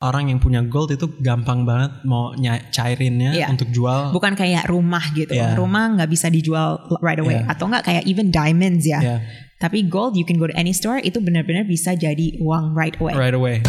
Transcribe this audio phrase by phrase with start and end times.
[0.00, 3.46] orang yang punya gold itu gampang banget mau nya- cairinnya Iya.
[3.52, 4.16] untuk jual.
[4.16, 5.36] Bukan kayak rumah gitu.
[5.36, 5.52] Yeah.
[5.52, 7.44] Rumah nggak bisa dijual right away.
[7.44, 7.52] Yeah.
[7.52, 9.00] Atau nggak kayak even diamonds ya.
[9.04, 9.16] Ya,
[9.60, 13.12] Tapi gold you can go to any store itu benar-benar bisa jadi uang right away.
[13.12, 13.60] right away.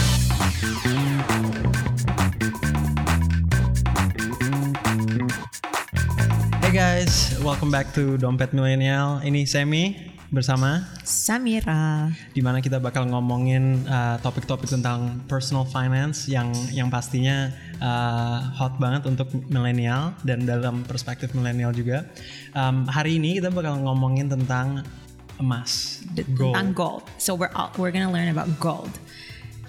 [6.61, 9.20] Hey guys, welcome back to Dompet Milenial.
[9.20, 12.07] Ini Semi bersama Samira.
[12.31, 17.52] di mana kita bakal ngomongin uh, topik-topik tentang personal finance yang yang pastinya
[17.84, 22.07] uh, hot banget untuk milenial dan dalam perspektif milenial juga.
[22.55, 24.88] Um, hari ini kita bakal ngomongin tentang
[25.35, 25.99] emas,
[26.32, 26.55] gold.
[26.55, 27.04] Tentang gold.
[27.20, 28.90] So we're all, we're gonna learn about gold.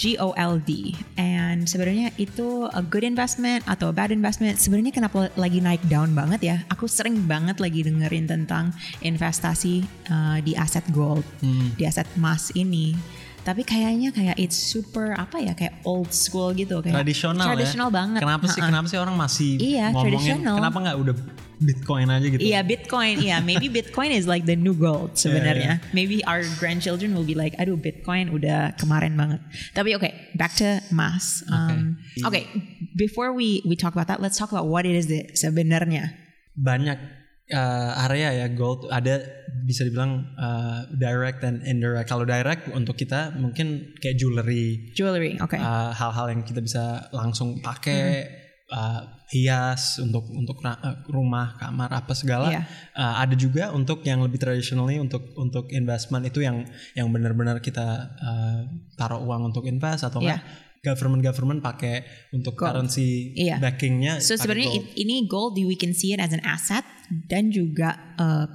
[0.03, 0.99] G O L D.
[1.15, 4.59] And sebenarnya itu a good investment atau a bad investment.
[4.59, 6.57] Sebenarnya kenapa lagi naik down banget ya?
[6.75, 11.71] Aku sering banget lagi dengerin tentang investasi uh, di aset gold, Hmm.
[11.79, 12.99] di aset emas ini.
[13.43, 17.95] Tapi kayaknya kayak it's super apa ya kayak old school gitu kayak tradisional, tradisional ya.
[17.99, 18.21] banget.
[18.23, 18.61] Kenapa sih?
[18.63, 20.07] Kenapa sih orang masih Iya, ngomongin?
[20.15, 20.55] tradisional.
[20.63, 21.15] Kenapa nggak udah
[21.63, 22.41] Bitcoin aja gitu?
[22.43, 25.83] Iya Bitcoin, iya maybe Bitcoin is like the new gold sebenarnya.
[25.91, 29.43] Maybe our grandchildren will be like, aduh Bitcoin udah kemarin banget.
[29.75, 31.43] Tapi oke, back to emas.
[31.51, 32.47] Um, Oke,
[32.95, 35.07] before we we talk about that, let's talk about what it is
[35.39, 36.15] sebenarnya.
[36.59, 37.22] Banyak
[37.53, 39.21] uh, area ya gold ada
[39.63, 42.09] bisa dibilang uh, direct dan indirect.
[42.09, 45.55] Kalau direct untuk kita mungkin kayak jewelry, Jewelry, oke.
[45.55, 48.27] uh, hal-hal yang kita bisa langsung pakai
[48.69, 50.61] uh, hias untuk untuk
[51.09, 52.63] rumah kamar apa segala Iya.
[52.93, 58.13] Uh, ada juga untuk yang lebih traditionally untuk untuk investment itu yang yang benar-benar kita
[58.19, 58.61] uh,
[58.99, 60.37] taruh uang untuk invest atau Iya.
[60.37, 60.43] enggak
[60.83, 62.03] government government pakai
[62.35, 62.75] untuk Gold.
[62.75, 63.57] currency Iya.
[63.57, 64.99] backingnya So sebenarnya gold.
[64.99, 66.83] ini gold we can see it as an asset
[67.29, 68.47] dan juga uh,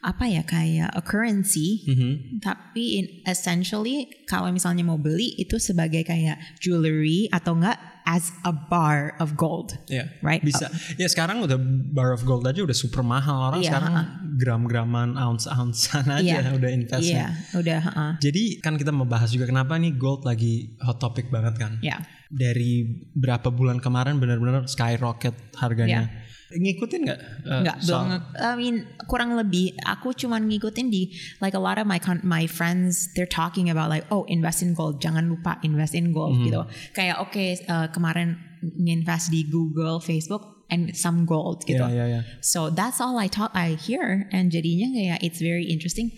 [0.00, 1.84] apa ya kayak a currency.
[1.84, 2.40] Mhm.
[2.40, 7.76] Tapi in, essentially kalau misalnya mau beli itu sebagai kayak jewelry atau enggak
[8.08, 9.76] as a bar of gold.
[9.86, 10.40] Iya, Right?
[10.40, 10.72] Bisa.
[10.96, 11.60] Ya sekarang udah
[11.92, 13.92] bar of gold aja udah super mahal orang Iya, sekarang
[14.40, 16.50] gram-graman ounce-ouncean aja Iya.
[16.58, 17.26] udah investnya.
[17.36, 17.82] Iya, udah.
[17.92, 21.76] uh, Jadi kan kita membahas juga kenapa nih gold lagi hot topic banget kan.
[21.84, 22.00] Ya.
[22.32, 26.08] Dari berapa bulan kemarin benar-benar skyrocket harganya.
[26.08, 26.29] Iya.
[26.50, 27.20] Ngikutin nggak?
[27.46, 28.22] uh, Enggak, soal- belum.
[28.42, 29.78] I mean, kurang lebih.
[29.86, 34.02] Aku cuman ngikutin di like a lot of my my friends, they're talking about like,
[34.10, 34.98] oh, invest in gold.
[34.98, 36.44] Jangan lupa invest in gold Mhm.
[36.46, 36.60] gitu.
[36.90, 41.82] Kayak oke, uh, kemarin nginvest di Google, Facebook, and some gold gitu.
[41.82, 42.20] Iya, iya, iya.
[42.42, 46.10] So that's all I talk I hear and jadinya kayak it's very interesting.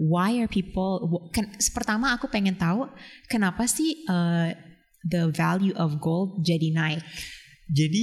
[0.00, 1.02] Why are people?
[1.30, 2.88] Kan, pertama aku pengen tahu
[3.26, 4.48] kenapa sih uh,
[5.04, 7.04] the value of gold jadi naik?
[7.68, 8.02] Jadi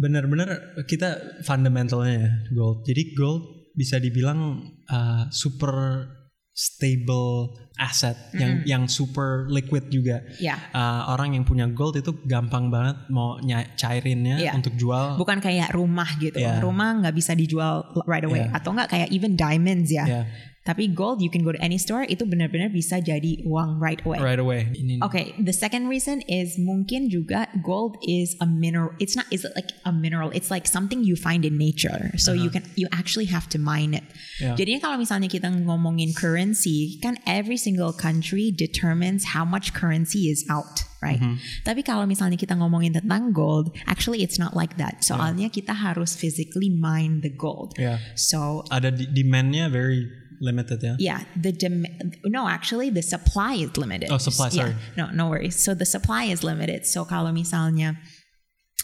[0.00, 0.48] benar-benar
[0.88, 2.88] kita fundamentalnya ya gold.
[2.88, 3.44] Jadi gold
[3.76, 6.08] bisa dibilang uh, super
[6.50, 10.20] stable asset yang yang super liquid juga.
[10.36, 10.58] Ya.
[10.74, 14.52] Uh, orang yang punya gold itu gampang banget mau nya- cairinnya Iya.
[14.52, 15.16] untuk jual.
[15.16, 16.36] bukan kayak rumah gitu.
[16.36, 16.60] Yeah.
[16.60, 18.56] Rumah nggak bisa dijual right away Yeah.
[18.56, 20.04] atau nggak kayak even diamonds ya.
[20.04, 20.22] Ya,
[20.60, 24.20] Tapi gold you can go to any store itu benar-benar bisa jadi uang right away.
[24.20, 24.68] right away.
[24.76, 28.92] Ini Okay, the second reason is mungkin juga gold is a mineral.
[29.00, 30.28] It's not is like a mineral.
[30.36, 32.12] It's like something you find in nature.
[32.20, 34.04] So you can you actually have to mine it.
[34.36, 34.52] Yeah.
[34.52, 40.44] Jadinya kalau misalnya kita ngomongin currency, kan every single country determines how much currency is
[40.52, 41.24] out, right?
[41.64, 45.00] Tapi kalau misalnya kita ngomongin tentang gold, actually it's not like that.
[45.00, 47.72] Soalnya kita harus physically mine the gold.
[47.80, 47.96] Ya.
[48.12, 50.96] So ada demandnya very limited ya.
[50.98, 51.86] yeah, the dem-
[52.24, 54.10] no, actually the supply is limited.
[54.10, 54.70] Oh, supply, sorry.
[54.70, 55.56] Yeah, no, no worries.
[55.56, 56.86] So the supply is limited.
[56.86, 58.00] So kalau misalnya,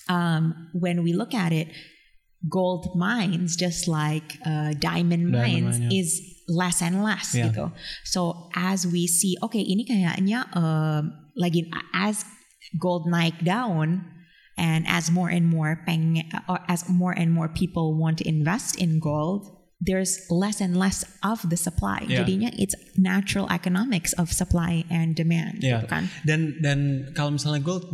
[0.08, 1.68] um, when we look at it,
[2.48, 6.00] gold mines, just like uh, diamond, mines, mine, yeah.
[6.00, 7.48] is less and less Yeah.
[7.48, 7.72] gitu.
[8.04, 12.24] So as we see, okay, ini kayaknya um, lagi as
[12.78, 14.12] gold naik down.
[14.56, 18.80] And as more and more peng, or as more and more people want to invest
[18.80, 22.04] in gold, there's less and less of the supply.
[22.08, 22.24] Yeah.
[22.24, 25.84] Jadinya it's natural economics of supply and demand, Ya.
[25.84, 26.08] gitu kan?
[26.24, 27.84] Dan dan kalau misalnya gold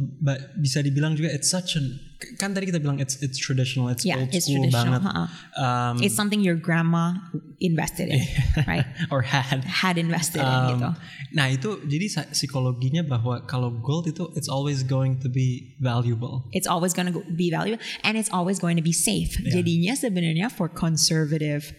[0.63, 1.99] bisa dibilang juga it's such an
[2.39, 5.13] kan tadi kita bilang it's it's traditional, it's Yeah, old it's school traditional, banget.
[5.13, 5.29] uh-uh.
[5.59, 7.19] Um, It's something your grandma
[7.61, 8.23] invested in,
[8.71, 8.87] right?
[9.11, 9.63] or had.
[9.63, 10.89] Had invested in Um, gitu.
[11.37, 16.49] Nah itu jadi psikologinya bahwa kalau gold itu it's always going to be valuable.
[16.53, 19.37] It's always going to be valuable and it's always going to be safe.
[19.49, 21.73] Jadinya sebenarnya for conservative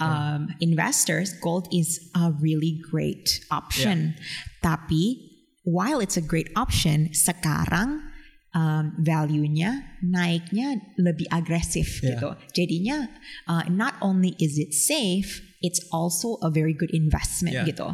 [0.00, 4.16] um, investors, gold is a really great option.
[4.62, 5.28] Tapi
[5.64, 8.09] while it's a great option, sekarang
[8.52, 12.16] um, value-nya naiknya lebih agresif Yeah.
[12.16, 12.28] gitu.
[12.54, 13.06] Jadinya
[13.46, 17.66] uh, not only is it safe, it's also a very good investment Yeah.
[17.66, 17.92] gitu.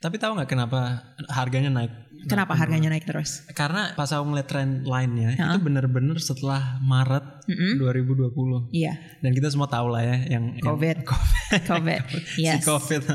[0.00, 1.92] Tapi tahu nggak kenapa harganya naik?
[2.20, 3.44] Kenapa naik harganya naik terus?
[3.52, 5.56] Karena pas aku ngeliat trend lainnya Hah?
[5.56, 7.80] itu bener-bener setelah Maret Mm-mm.
[7.80, 10.96] 2020 Iya, dan kita semua tahu lah ya yang yang- COVID.
[11.12, 12.02] COVID, COVID.
[12.28, 12.60] si Yes.
[12.60, 13.08] COVID.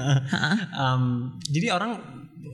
[0.74, 2.02] Um, jadi orang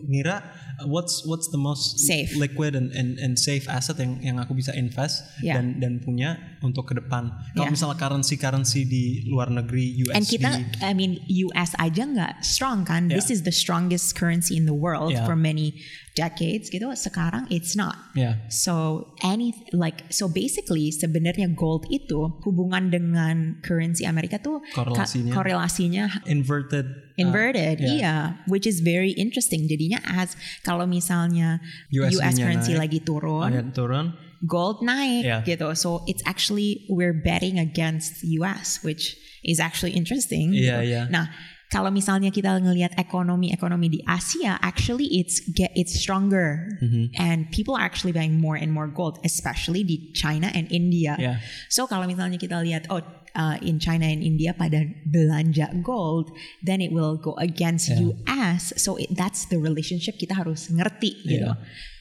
[0.07, 0.44] ngira
[0.86, 2.31] what's what's the most Safe.
[2.36, 5.57] liquid and, and and safe asset yang yang aku bisa invest Yeah.
[5.60, 7.31] dan dan punya untuk ke depan.
[7.54, 7.74] Kalau Yeah.
[7.74, 10.50] misalnya currency currency di luar negeri USD And kita,
[10.86, 11.18] I mean,
[11.50, 13.10] US aja nggak strong kan?
[13.10, 13.36] This Yeah.
[13.36, 15.25] is the strongest currency in the world Yeah.
[15.25, 15.78] for many
[16.12, 16.92] decades gitu.
[16.94, 17.95] Sekarang it's not.
[18.13, 25.31] ya So any like so basically sebenarnya gold itu hubungan dengan currency Amerika tuh Korelasinya.
[25.31, 27.95] korelasinya inverted uh, inverted, yeah.
[27.95, 28.16] iya,
[28.48, 29.69] which is very interesting.
[29.72, 30.36] Jadinya as
[30.71, 31.59] kalau misalnya
[31.91, 32.81] US USD-nya currency naik.
[32.88, 34.15] lagi turun, turun.
[34.41, 35.44] gold naik Yeah.
[35.44, 35.75] gitu.
[35.75, 39.13] So it's actually we're betting against US, which
[39.44, 40.56] is actually interesting.
[40.56, 40.81] Iya, gitu.
[40.88, 41.01] iya.
[41.12, 41.27] Nah,
[41.68, 47.15] kalau misalnya kita ngelihat ekonomi-ekonomi di Asia, actually it's get it's stronger, Mm-hmm.
[47.15, 51.15] and people are actually buying more and more gold, especially di China and India.
[51.15, 51.38] Yeah.
[51.71, 53.00] So kalau misalnya kita lihat, oh,
[53.33, 56.31] uh, in China and India pada belanja gold,
[56.63, 58.12] then it will go against Yeah.
[58.28, 58.74] US.
[58.78, 61.51] So it, that's the relationship kita harus ngerti gitu.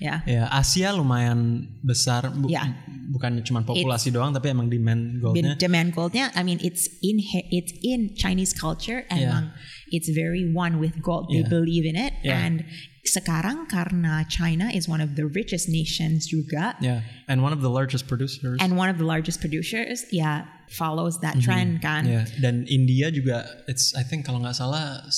[0.00, 0.24] Ya.
[0.24, 2.72] Ya, Asia lumayan besar, bu- Yeah.
[3.10, 5.54] bukan cuma populasi doang, tapi emang demand goldnya.
[5.56, 9.28] Demand goldnya I mean it's in it's in Chinese culture Yeah.
[9.28, 9.44] emang
[9.90, 11.50] it's very one with gold they Yeah.
[11.50, 12.38] believe in it Yeah.
[12.38, 12.62] and
[13.10, 16.78] sekarang karena China is one of the richest nations juga.
[16.78, 18.62] Yeah, and one of the largest producers.
[18.62, 22.06] and one of the largest producers ya follows that trend kan.
[22.06, 25.10] Ya, dan India juga, it's I think kalau nggak salah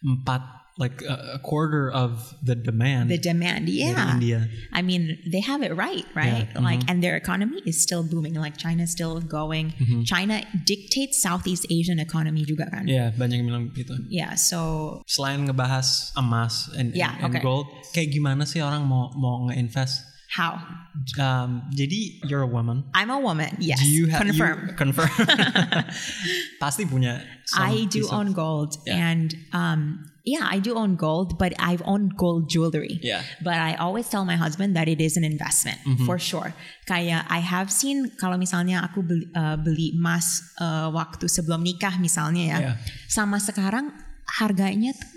[0.00, 0.42] seperempat,
[0.80, 4.48] like a, quarter of the demand the demand yeah India.
[4.72, 8.32] I mean they have it right right Yeah, like and their economy is still booming
[8.32, 10.08] like China still going Mm-hmm.
[10.08, 13.92] China dictates Southeast Asian economy juga kan Ya, banyak yang bilang gitu.
[14.08, 17.44] yeah so Selain ngebahas emas and, Yeah, and okay.
[17.44, 20.09] gold, kayak gimana sih orang mau mau nge-invest?
[20.30, 20.62] How
[21.18, 22.84] Um, jadi you're a woman.
[22.92, 25.10] I'm a woman yes Do you have confirm you- confirm.
[26.62, 27.22] Pasti punya.
[27.46, 29.10] some I do piece of- own gold Yeah.
[29.10, 29.80] and um
[30.22, 33.00] yeah, I do own gold, but I've owned gold jewelry.
[33.00, 33.24] Yeah.
[33.40, 36.04] But I always tell my husband that it is an investment Mm-hmm.
[36.06, 36.52] for sure.
[36.86, 41.96] Kayak I have seen kalau misalnya aku beli, uh, beli emas uh, waktu sebelum nikah
[41.98, 42.74] misalnya ya, Yeah.
[43.08, 43.90] sama sekarang
[44.38, 45.08] harganya tuh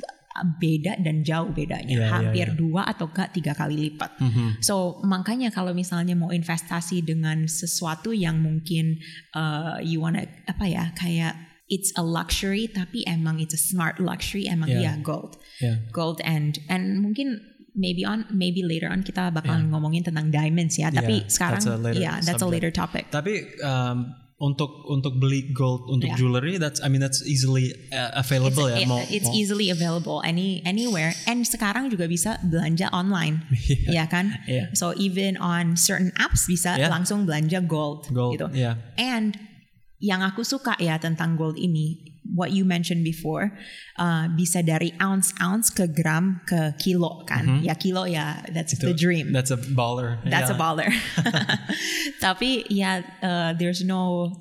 [0.42, 2.58] beda dan jauh bedanya, Yeah, yeah, hampir yeah.
[2.58, 4.18] dua atau enggak tiga kali lipat.
[4.18, 4.66] Mhm.
[4.66, 8.98] So makanya kalau misalnya mau investasi dengan sesuatu yang mungkin
[9.38, 11.38] uh, you wanna apa ya kayak
[11.70, 14.98] it's a luxury tapi emang it's a smart luxury emang Yeah.
[14.98, 15.78] ya gold, Yeah.
[15.94, 17.40] gold and and mungkin
[17.74, 19.70] maybe on maybe later on kita bakal Yeah.
[19.70, 20.90] ngomongin tentang diamonds ya.
[20.90, 23.10] Tapi Yeah, sekarang that's a later yeah that's a later topic.
[23.14, 26.18] Tapi um, untuk untuk beli gold untuk Yeah.
[26.20, 28.82] jewelry, that's I mean that's easily uh, available it's, ya.
[28.84, 33.46] it- mau, it's mau- easily available any anywhere and sekarang juga bisa belanja online
[33.98, 34.74] ya kan Yeah.
[34.76, 36.92] so even on certain apps bisa Yeah.
[36.92, 38.78] langsung belanja gold, Gold, gitu yeah.
[39.00, 39.38] and
[40.04, 43.54] yang aku suka ya tentang gold ini what you mentioned before
[43.96, 48.82] uh, bisa dari ounce ounce ke gram ke kilo kan ya kilo ya that's Mm-hmm.
[48.84, 50.18] Itu- the dream That's a baller.
[50.26, 50.60] that's a Yeah.
[50.60, 50.90] baller.
[52.26, 54.34] Tapi ya, uh, there's no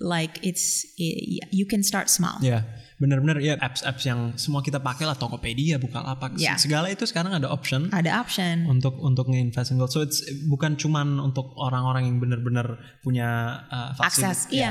[0.00, 2.40] like it's i- you can start small.
[2.40, 2.64] Ya,
[2.96, 6.56] benar-benar ya apps-apps yang semua kita pakai lah Tokopedia, Bukalapak, Yeah.
[6.56, 8.64] segala itu sekarang ada option Ada option.
[8.64, 9.92] untuk untuk nge-invest in gold.
[9.92, 14.40] So it's bukan cuman untuk orang-orang yang benar-benar punya uh, Akses, fasilitas.
[14.48, 14.70] iya.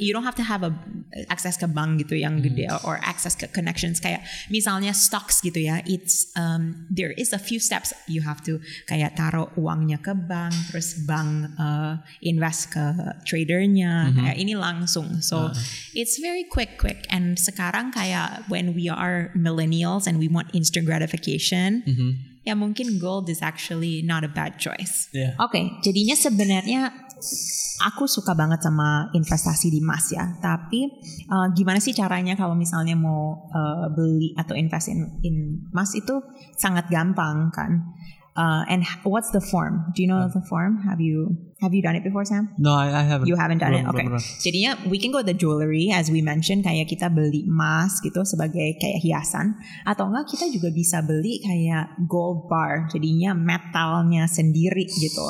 [0.00, 0.72] You don't have to have a
[1.28, 2.46] akses ke bank gitu yang Hmm.
[2.48, 5.84] gede or akses ke connections kayak misalnya stocks gitu ya.
[5.84, 10.56] It's um, there is a few steps you have to kayak taruh uangnya ke bank,
[10.72, 12.84] terus bank uh, invest ke
[13.28, 14.08] tradernya.
[14.08, 14.16] Mm-hmm.
[14.16, 15.20] Kayak ini langsung.
[15.20, 15.54] So Uh.
[15.92, 17.04] it's very quick, quick.
[17.10, 22.10] And sekarang kayak when we are millennials and we want instant gratification, Mm-hmm.
[22.40, 25.12] ya mungkin gold is actually not a bad choice.
[25.12, 25.36] Yeah.
[25.36, 26.80] Oke, jadinya sebenarnya
[27.80, 30.36] aku suka banget sama investasi di emas ya.
[30.38, 30.88] Tapi
[31.28, 35.36] uh, gimana sih caranya kalau misalnya mau uh, beli atau invest in, in
[35.72, 36.20] emas itu
[36.60, 37.96] sangat gampang kan?
[38.40, 39.90] Uh, and what's the form?
[39.92, 40.80] Do you know the form?
[40.86, 42.48] Have you have you done it before, Sam?
[42.56, 43.26] No, I, I haven't.
[43.26, 44.06] You haven't done Belum, it, okay.
[44.06, 44.24] belum pernah.
[44.38, 48.78] Jadinya we can go the jewelry as we mentioned kayak kita beli emas gitu sebagai
[48.78, 55.26] kayak hiasan atau enggak kita juga bisa beli kayak gold bar jadinya metalnya sendiri gitu.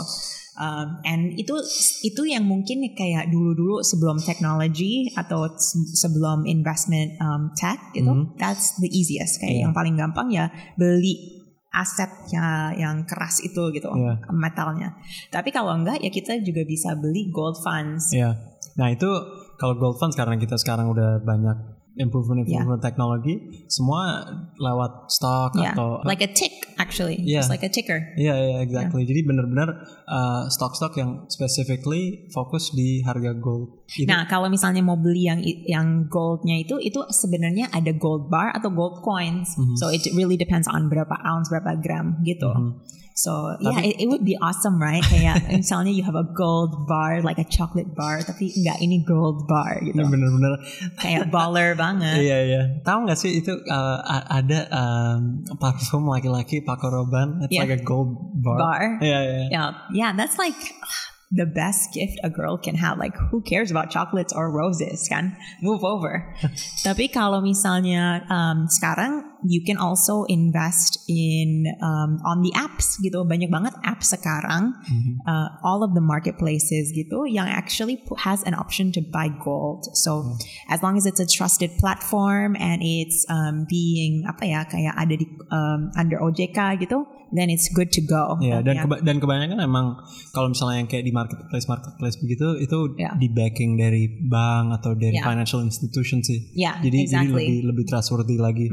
[0.58, 1.54] Um, and itu
[2.02, 8.34] itu yang mungkin kayak dulu-dulu sebelum teknologi atau se- sebelum investment um, tech gitu, Mhm.
[8.36, 9.62] that's the easiest kayak Iya.
[9.64, 11.38] yang paling gampang ya beli
[11.70, 14.18] asetnya yang keras itu gitu Iya.
[14.34, 14.98] metalnya.
[15.30, 18.10] Tapi kalau enggak ya kita juga bisa beli gold funds.
[18.10, 18.34] Iya.
[18.74, 19.06] Nah itu
[19.54, 21.56] kalau gold funds karena kita sekarang udah banyak
[21.98, 24.22] improvement improvement teknologi semua
[24.58, 27.42] lewat stock Yeah, atau like a tick actually, Yeah.
[27.42, 27.98] just like a ticker.
[28.16, 29.04] Iya, iya, exactly.
[29.04, 29.68] Jadi benar-benar
[30.08, 33.84] uh, stock-stock yang specifically fokus di harga gold.
[33.90, 38.54] Itu Nah, kalau misalnya mau beli yang yang goldnya itu, itu sebenarnya ada gold bar
[38.54, 39.52] atau gold coins.
[39.58, 39.76] Mm-hmm.
[39.76, 42.48] So it really depends on berapa ounce, berapa gram gitu.
[42.48, 43.00] Mm-hmm.
[43.20, 45.04] So yeah, it, it would be awesome, right?
[45.04, 49.44] Kayak misalnya you have a gold bar, like a chocolate bar, tapi enggak ini gold
[49.44, 50.00] bar gitu.
[50.00, 50.56] benar-benar
[50.96, 52.16] Kayak baller banget.
[52.16, 52.62] Iya iya.
[52.80, 57.68] Tahu nggak sih itu uh, a- ada um, parfum laki-laki Paco Rabanne, it's Yeah.
[57.68, 58.56] like a gold bar.
[58.56, 58.82] Bar.
[59.04, 59.40] Iya iya.
[59.52, 60.56] Yeah, yeah, that's like
[61.30, 62.98] the best gift a girl can have.
[62.98, 65.06] Like, who cares about chocolates or roses?
[65.06, 66.26] Kan, move over.
[66.88, 73.24] Tapi kalau misalnya um, sekarang, you can also invest in um, on the apps gitu.
[73.24, 74.76] Banyak banget apps sekarang,
[75.24, 79.88] uh, all of the marketplaces gitu, yang actually has an option to buy gold.
[79.96, 80.36] So
[80.68, 85.14] as long as it's a trusted platform and it's um, being apa ya kayak ada
[85.16, 88.34] di um, under OJK gitu, then it's good to go.
[88.42, 88.84] Iya, dan Yeah.
[88.84, 93.14] keba- dan kebanyakan emang kalau misalnya yang kayak di marketplace marketplace begitu itu Yeah.
[93.14, 95.26] di backing dari bank atau dari Yeah.
[95.26, 96.50] financial institution sih.
[96.52, 97.46] Yeah, jadi jadi exactly.
[97.46, 98.66] lebih lebih trustworthy lagi.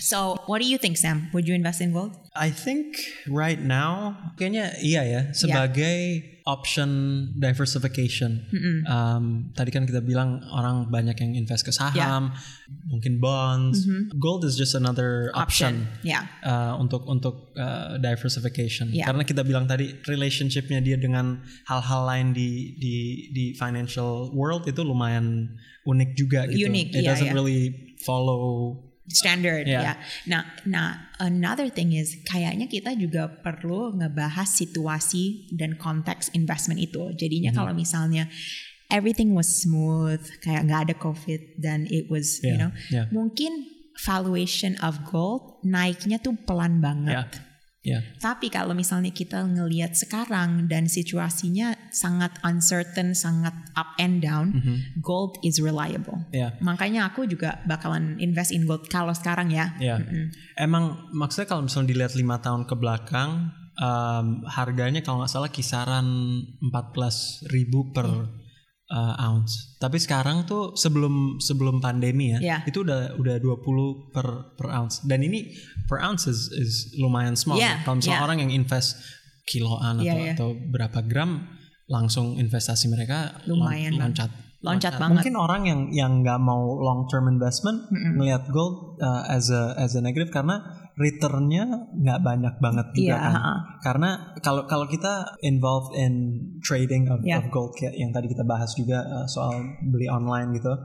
[0.00, 1.28] So, what do you think, Sam?
[1.32, 2.16] Would you invest in gold?
[2.32, 6.90] I think right now kayaknya iya ya sebagai option
[7.36, 8.46] diversification.
[8.86, 12.32] Um, tadi kan kita bilang orang banyak yang invest ke saham,
[12.88, 13.84] mungkin bonds.
[14.16, 15.86] Gold is just another option.
[16.02, 16.26] Yeah.
[16.42, 19.06] uh, untuk untuk uh, diversification Yeah.
[19.06, 22.94] karena kita bilang tadi relationshipnya dia dengan hal-hal lain di di
[23.30, 25.54] di financial world itu lumayan
[25.86, 26.66] unik juga gitu.
[26.66, 27.36] Unik, It iya, doesn't iya.
[27.36, 28.74] really follow
[29.08, 29.82] Standard, Yeah.
[29.82, 29.94] ya.
[30.30, 30.88] Nah, nah,
[31.18, 37.10] another thing is kayaknya kita juga perlu ngebahas situasi dan konteks investment itu.
[37.18, 38.30] Jadinya kalau misalnya
[38.86, 43.06] everything was smooth, kayak nggak ada COVID dan it was, you Yeah, know, yeah.
[43.10, 43.66] mungkin
[43.98, 47.18] valuation of gold naiknya tuh pelan banget.
[47.18, 47.49] ya
[47.80, 54.52] ya Tapi kalau misalnya kita ngelihat sekarang dan situasinya sangat uncertain, sangat up and down,
[54.52, 55.00] Mm-hmm.
[55.00, 56.28] gold is reliable.
[56.28, 59.72] ya Makanya aku juga bakalan invest in gold kalau sekarang ya.
[59.80, 59.96] ya
[60.56, 63.48] emang maksudnya kalau misalnya dilihat lima tahun ke belakang
[63.80, 66.04] um, harganya kalau nggak salah kisaran
[66.60, 68.06] 14.000 ribu per
[68.90, 69.78] uh, ounce.
[69.78, 72.58] Tapi sekarang tuh sebelum sebelum pandemi ya, Ya.
[72.66, 74.26] itu udah udah 20 per
[74.58, 75.00] per ounce.
[75.06, 75.54] Dan ini
[75.88, 77.56] per ounce is, is lumayan small.
[77.56, 78.26] Ya, Kalau misalnya ya.
[78.26, 78.98] orang yang invest
[79.46, 80.32] kiloan Ya, atau ya.
[80.36, 81.46] atau berapa gram
[81.90, 84.30] langsung investasi mereka Lumayan loncat.
[84.60, 85.24] Loncat banget.
[85.24, 89.96] Mungkin orang yang yang nggak mau long term investment ngelihat gold uh, as a as
[89.96, 90.60] a negative karena
[91.00, 91.64] returnnya
[91.96, 93.34] nggak banyak banget juga Iya, kan.
[93.80, 94.10] Karena
[94.44, 96.12] kalau kalau kita involved in
[96.60, 97.40] trading of, Yeah.
[97.40, 100.76] of gold kayak yang tadi kita bahas juga uh, soal beli online gitu,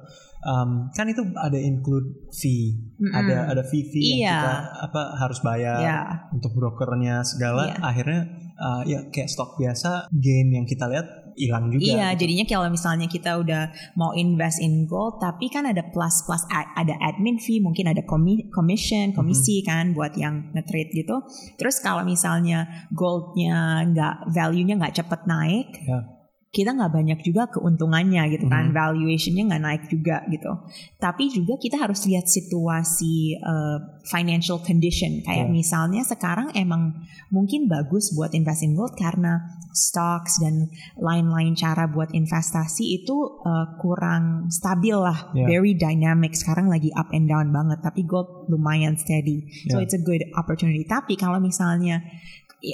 [0.47, 2.79] um, kan itu ada include fee,
[3.11, 4.35] ada ada fee fee yang Iya.
[4.39, 4.53] kita
[4.87, 5.99] apa harus bayar Iya.
[6.31, 7.75] untuk brokernya segala.
[7.75, 7.83] Iya.
[7.83, 8.21] Akhirnya
[8.55, 11.83] uh, ya kayak stok biasa gain yang kita lihat hilang juga.
[11.83, 12.19] Iya, gitu.
[12.25, 13.63] jadinya kalau misalnya kita udah
[13.99, 18.47] mau invest in gold, tapi kan ada plus plus ada admin fee, mungkin ada komi-
[18.49, 21.21] commission, komisi kan buat yang nge-trade gitu.
[21.59, 26.14] Terus kalau misalnya goldnya nggak value-nya nggak cepet naik, Ya.
[26.55, 30.47] Kita nggak banyak juga keuntungannya gitu kan, valuationnya nggak naik juga gitu.
[30.95, 35.51] Tapi juga kita harus lihat situasi uh, financial condition, kayak Ya.
[35.51, 36.95] misalnya sekarang emang
[37.27, 39.43] mungkin bagus buat invest in gold karena
[39.75, 45.51] stocks dan lain-lain cara buat investasi itu uh, kurang stabil lah, Ya.
[45.51, 46.39] very dynamic.
[46.39, 49.83] Sekarang lagi up and down banget, tapi gold lumayan steady, so Ya.
[49.83, 50.87] it's a good opportunity.
[50.87, 51.99] Tapi kalau misalnya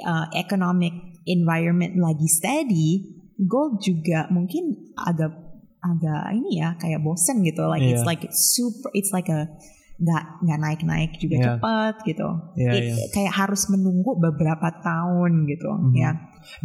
[0.05, 0.93] uh, economic
[1.25, 5.33] environment lagi steady, gold juga mungkin agak
[5.81, 8.10] agak ini ya kayak bosen gitu, like it's Iya.
[8.13, 9.50] like super, it's like a
[10.01, 11.45] nggak nggak naik naik juga Iya.
[11.57, 12.95] cepet gitu, Iya, It- iya.
[13.13, 15.93] kayak harus menunggu beberapa tahun gitu, Mhm.
[15.98, 16.12] ya.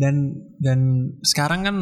[0.00, 0.80] dan dan
[1.20, 1.76] sekarang kan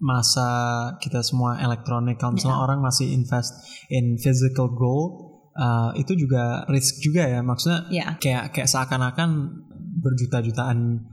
[0.00, 0.48] masa
[0.96, 3.52] kita semua elektronik kalau misalnya orang masih invest
[3.92, 8.16] in physical gold uh, itu juga risk juga ya maksudnya Ya.
[8.16, 9.60] kayak kayak seakan-akan
[10.00, 11.04] berjuta-jutaan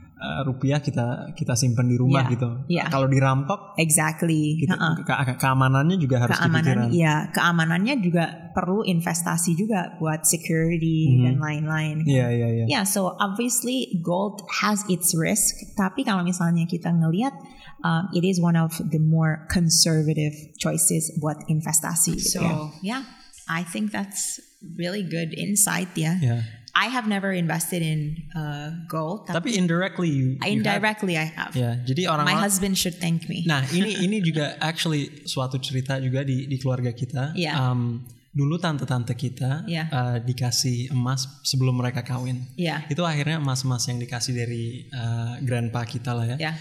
[0.43, 2.83] rupiah kita kita simpan di rumah Ya, gitu ya.
[2.87, 4.59] kalau dirampok Exactly.
[4.59, 4.89] kita, Ha-ha.
[4.97, 11.11] ke- ke- keamanannya juga harus keamanan dipikirin ya keamanannya juga perlu investasi juga buat security
[11.11, 11.21] Mhm.
[11.21, 16.65] dan lain-lain iya iya iya Yeah, so obviously gold has its risk, tapi kalau misalnya
[16.65, 17.35] kita ngelihat,
[17.81, 22.15] um, it is one of the more conservative choices buat investasi.
[22.15, 22.55] gitu So- ya.
[22.81, 23.01] yeah,
[23.45, 24.41] I think that's
[24.75, 25.93] really good insight.
[25.93, 26.37] Ya, Iya.
[26.75, 31.23] I have never invested in uh, gold, tapi tapi indirectly you, you have- indirectly I
[31.31, 31.55] have.
[31.55, 33.47] ya jadi My orang-orang husband should thank me.
[33.47, 37.31] Nah ini ini juga actually suatu cerita juga di di keluarga kita.
[37.31, 37.55] Iya.
[37.55, 38.03] Um,
[38.35, 39.87] dulu tante-tante kita Iya.
[39.87, 42.43] uh, dikasih emas sebelum mereka kawin.
[42.59, 42.83] Yeah.
[42.91, 46.51] Itu akhirnya emas-emas yang dikasih dari uh, grandpa kita lah ya.
[46.51, 46.55] Yeah.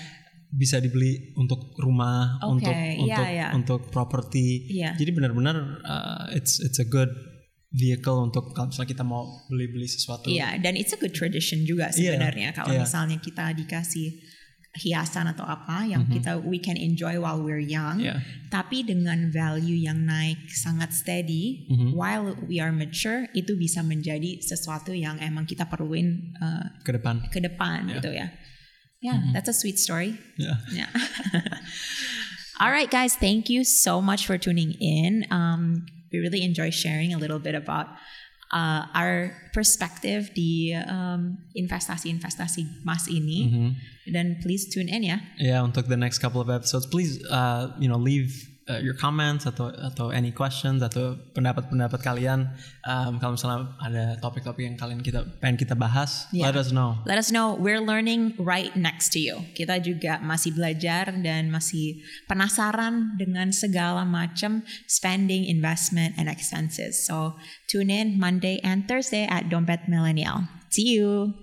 [0.54, 3.46] Bisa dibeli untuk rumah, Oke, untuk iya, untuk iya.
[3.50, 4.70] untuk properti.
[4.70, 4.94] Iya.
[4.94, 7.10] Jadi benar-benar uh, it's it's a good
[7.74, 10.30] vehicle untuk kalau misalnya kita mau beli-beli sesuatu.
[10.30, 12.86] Iya, dan it's a good tradition juga Iya, sebenarnya kalau iya.
[12.86, 14.22] misalnya kita dikasih
[14.74, 18.18] hiasan atau apa yang kita we can enjoy while we're young, Iya.
[18.50, 21.94] tapi dengan value yang naik sangat steady Mhm.
[21.94, 27.22] while we are mature itu bisa menjadi sesuatu yang emang kita perluin uh, Ke depan.
[27.30, 27.94] ke depan Iya.
[27.98, 28.26] gitu ya.
[28.98, 30.14] Yeah, that's a sweet story.
[30.42, 30.58] Ya.
[30.72, 30.90] Yeah.
[32.62, 35.26] All right, guys, thank you so much for tuning in.
[35.30, 37.90] Um, we really enjoy sharing a little bit about
[38.54, 43.50] uh, our perspective di um, investasi-investasi emas ini.
[43.50, 43.70] Mhm.
[44.14, 45.18] Dan please tune in ya.
[45.42, 48.30] Yeah, untuk the next couple of episodes, please, uh, you know, leave
[48.68, 52.48] uh, your comments atau atau any questions atau pendapat-pendapat kalian.
[52.84, 56.48] Um, kalau misalnya ada topik-topik yang kalian kita pengen kita bahas, Yeah.
[56.48, 57.00] let us know.
[57.04, 57.56] Let us know.
[57.56, 59.44] We're learning right next to you.
[59.52, 67.04] Kita juga masih belajar dan masih penasaran dengan segala macam spending, investment, and expenses.
[67.04, 67.36] So
[67.68, 70.48] tune in Monday and Thursday at Dompet Millennial.
[70.74, 71.38] See you.